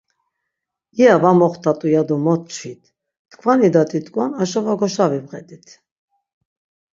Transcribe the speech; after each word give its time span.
İya 0.99 1.13
va 1.21 1.31
moxtat̆u 1.39 1.87
ya 1.93 2.01
do 2.07 2.15
mot 2.25 2.41
çvit, 2.55 2.83
tkvan 3.31 3.59
idat̆it̆ǩon 3.67 4.31
aşo 4.41 4.59
va 4.65 4.73
goşavibğert̆it. 4.79 5.67